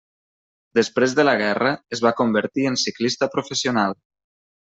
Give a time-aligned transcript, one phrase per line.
[0.79, 3.95] Després de la guerra es va convertir en ciclista professional.